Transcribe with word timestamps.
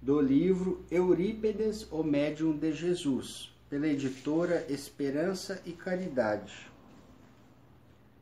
do 0.00 0.18
livro 0.20 0.84
Eurípedes, 0.90 1.86
o 1.90 2.02
Médium 2.02 2.56
de 2.56 2.72
Jesus, 2.72 3.52
pela 3.68 3.88
editora 3.88 4.64
Esperança 4.68 5.60
e 5.64 5.72
Caridade. 5.72 6.70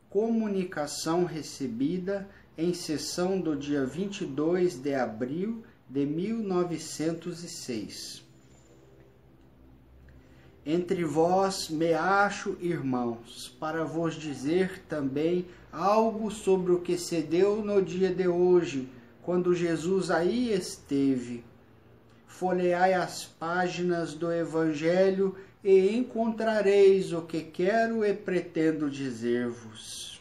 Comunicação 0.09 1.25
recebida 1.25 2.29
em 2.57 2.73
sessão 2.73 3.41
do 3.41 3.57
dia 3.57 3.85
22 3.85 4.81
de 4.81 4.95
abril 4.95 5.65
de 5.89 6.07
1906. 6.07 8.25
Entre 10.67 11.05
vós 11.05 11.69
me 11.69 11.93
acho 11.93 12.57
irmãos, 12.59 13.55
para 13.61 13.85
vos 13.85 14.15
dizer 14.15 14.83
também 14.89 15.45
algo 15.71 16.31
sobre 16.31 16.73
o 16.73 16.81
que 16.81 16.97
se 16.97 17.21
deu 17.21 17.63
no 17.63 17.83
dia 17.83 18.15
de 18.15 18.27
hoje, 18.27 18.89
quando 19.23 19.55
Jesus 19.55 20.11
aí 20.11 20.55
esteve. 20.55 21.45
Folheai 22.39 22.95
as 22.95 23.25
páginas 23.25 24.15
do 24.15 24.33
Evangelho 24.33 25.37
e 25.63 25.97
encontrareis 25.97 27.13
o 27.13 27.23
que 27.23 27.43
quero 27.43 28.05
e 28.05 28.13
pretendo 28.13 28.91
dizer-vos. 28.91 30.21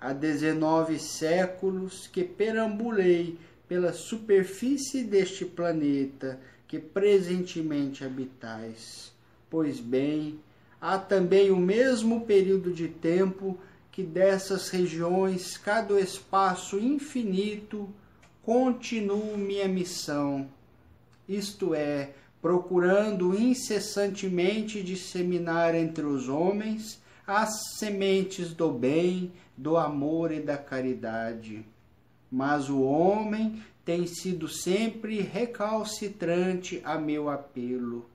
Há 0.00 0.12
dezenove 0.12 0.98
séculos 0.98 2.06
que 2.06 2.24
perambulei 2.24 3.38
pela 3.68 3.92
superfície 3.92 5.04
deste 5.04 5.44
planeta 5.44 6.40
que 6.66 6.78
presentemente 6.78 8.04
habitais 8.04 9.12
Pois 9.52 9.78
bem, 9.78 10.40
há 10.80 10.96
também 10.96 11.50
o 11.50 11.58
mesmo 11.58 12.22
período 12.22 12.72
de 12.72 12.88
tempo 12.88 13.58
que 13.90 14.02
dessas 14.02 14.70
regiões, 14.70 15.58
cada 15.58 16.00
espaço 16.00 16.78
infinito, 16.78 17.86
continuo 18.42 19.36
minha 19.36 19.68
missão, 19.68 20.48
isto 21.28 21.74
é, 21.74 22.10
procurando 22.40 23.38
incessantemente 23.38 24.82
disseminar 24.82 25.74
entre 25.74 26.04
os 26.04 26.28
homens 26.28 27.00
as 27.26 27.76
sementes 27.78 28.52
do 28.52 28.70
bem, 28.70 29.32
do 29.56 29.76
amor 29.76 30.32
e 30.32 30.40
da 30.40 30.56
caridade. 30.56 31.64
Mas 32.30 32.68
o 32.68 32.82
homem 32.82 33.62
tem 33.84 34.06
sido 34.06 34.48
sempre 34.48 35.20
recalcitrante 35.20 36.80
a 36.84 36.98
meu 36.98 37.28
apelo. 37.28 38.06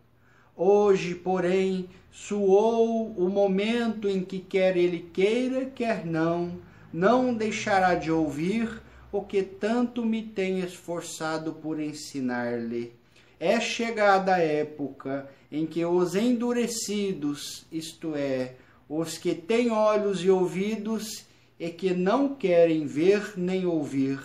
Hoje, 0.56 1.16
porém, 1.16 1.88
suou 2.12 3.12
o 3.12 3.30
momento 3.30 4.10
em 4.10 4.24
que 4.24 4.40
quer 4.40 4.76
ele 4.76 5.08
queira, 5.14 5.66
quer 5.66 6.06
não, 6.06 6.58
não 6.92 7.34
deixará 7.34 7.96
de 7.96 8.12
ouvir 8.12 8.82
que 9.24 9.44
tanto 9.44 10.06
me 10.06 10.24
tem 10.24 10.60
esforçado 10.60 11.54
por 11.54 11.80
ensinar-lhe. 11.80 12.94
É 13.40 13.60
chegada 13.60 14.36
a 14.36 14.40
época 14.40 15.30
em 15.52 15.66
que 15.66 15.86
os 15.86 16.16
endurecidos, 16.16 17.66
isto 17.72 18.16
é, 18.16 18.56
os 18.90 19.18
que 19.18 19.36
têm 19.36 19.70
olhos 19.72 20.24
e 20.24 20.30
ouvidos 20.30 21.26
e 21.60 21.70
que 21.70 21.94
não 21.94 22.36
querem 22.36 22.86
ver 22.86 23.34
nem 23.38 23.66
ouvir, 23.66 24.20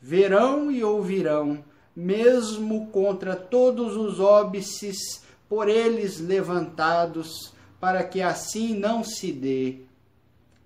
verão 0.00 0.70
e 0.70 0.82
ouvirão, 0.82 1.64
mesmo 1.94 2.86
contra 2.88 3.36
todos 3.36 3.96
os 3.96 4.20
óbices 4.20 5.22
por 5.48 5.68
eles 5.68 6.20
levantados, 6.20 7.52
para 7.80 8.04
que 8.04 8.22
assim 8.22 8.74
não 8.74 9.02
se 9.02 9.32
dê. 9.32 9.78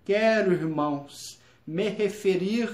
Quero, 0.04 0.52
irmãos, 0.52 1.40
me 1.66 1.88
referir 1.88 2.70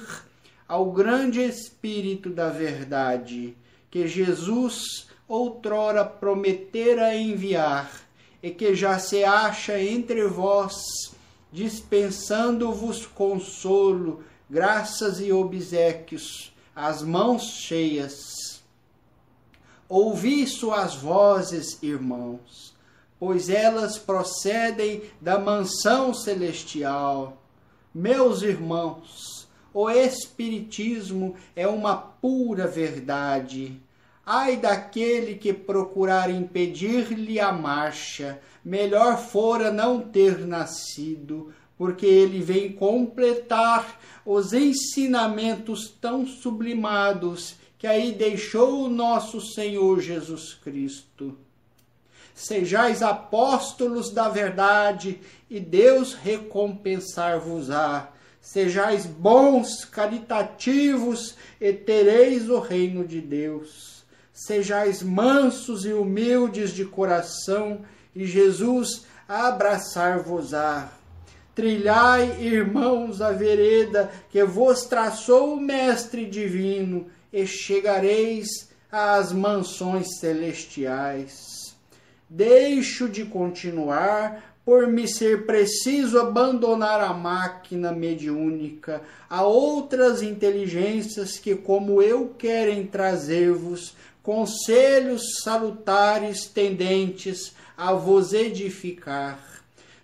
ao 0.70 0.92
grande 0.92 1.40
Espírito 1.40 2.30
da 2.30 2.48
Verdade, 2.48 3.56
que 3.90 4.06
Jesus 4.06 5.08
outrora 5.26 6.04
prometera 6.04 7.16
enviar, 7.16 7.90
e 8.40 8.50
que 8.50 8.72
já 8.76 8.96
se 9.00 9.24
acha 9.24 9.82
entre 9.82 10.28
vós, 10.28 10.76
dispensando-vos 11.50 13.04
consolo, 13.04 14.22
graças 14.48 15.20
e 15.20 15.32
obsequios, 15.32 16.54
as 16.72 17.02
mãos 17.02 17.42
cheias 17.42 18.60
Ouvi 19.88 20.46
suas 20.46 20.94
vozes, 20.94 21.82
irmãos, 21.82 22.72
pois 23.18 23.50
elas 23.50 23.98
procedem 23.98 25.02
da 25.20 25.36
mansão 25.36 26.14
celestial. 26.14 27.42
Meus 27.92 28.42
irmãos, 28.42 29.39
o 29.72 29.90
Espiritismo 29.90 31.34
é 31.54 31.66
uma 31.66 31.96
pura 31.96 32.66
verdade. 32.66 33.80
Ai 34.24 34.56
daquele 34.56 35.34
que 35.34 35.52
procurar 35.52 36.30
impedir-lhe 36.30 37.40
a 37.40 37.52
marcha, 37.52 38.40
melhor 38.64 39.18
fora 39.18 39.72
não 39.72 40.00
ter 40.00 40.46
nascido, 40.46 41.52
porque 41.76 42.06
ele 42.06 42.40
vem 42.40 42.72
completar 42.72 43.98
os 44.24 44.52
ensinamentos 44.52 45.88
tão 46.00 46.26
sublimados 46.26 47.56
que 47.78 47.86
aí 47.86 48.12
deixou 48.12 48.84
o 48.84 48.90
nosso 48.90 49.40
Senhor 49.40 50.00
Jesus 50.00 50.52
Cristo. 50.52 51.34
Sejais 52.34 53.02
apóstolos 53.02 54.12
da 54.12 54.28
verdade 54.28 55.18
e 55.48 55.58
Deus 55.58 56.12
recompensar-vos-á. 56.12 58.12
Sejais 58.40 59.04
bons, 59.06 59.84
caritativos 59.84 61.36
e 61.60 61.72
tereis 61.72 62.48
o 62.48 62.58
reino 62.58 63.06
de 63.06 63.20
Deus. 63.20 64.04
Sejais 64.32 65.02
mansos 65.02 65.84
e 65.84 65.92
humildes 65.92 66.70
de 66.70 66.84
coração 66.84 67.82
e 68.16 68.24
Jesus 68.24 69.04
abraçar-vos-á. 69.28 70.90
Trilhai, 71.54 72.40
irmãos, 72.40 73.20
a 73.20 73.32
vereda 73.32 74.10
que 74.30 74.42
vos 74.42 74.84
traçou 74.84 75.54
o 75.54 75.60
Mestre 75.60 76.24
Divino 76.24 77.06
e 77.32 77.46
chegareis 77.46 78.70
às 78.90 79.32
mansões 79.32 80.18
celestiais. 80.18 81.76
Deixo 82.28 83.08
de 83.08 83.24
continuar 83.24 84.49
por 84.64 84.86
me 84.86 85.08
ser 85.08 85.46
preciso 85.46 86.18
abandonar 86.18 87.00
a 87.00 87.12
máquina 87.12 87.92
mediúnica 87.92 89.02
a 89.28 89.42
outras 89.42 90.22
inteligências 90.22 91.38
que, 91.38 91.54
como 91.54 92.02
eu, 92.02 92.34
querem 92.38 92.86
trazer-vos 92.86 93.96
conselhos 94.22 95.40
salutares 95.42 96.46
tendentes 96.46 97.54
a 97.76 97.92
vos 97.92 98.32
edificar. 98.32 99.38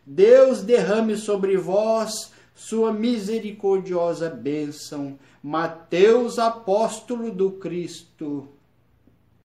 Deus 0.05 0.62
derrame 0.62 1.17
sobre 1.17 1.56
vós 1.56 2.33
sua 2.55 2.93
misericordiosa 2.93 4.31
bênção. 4.31 5.19
Mateus, 5.43 6.38
apóstolo 6.38 7.31
do 7.31 7.53
Cristo. 7.53 8.49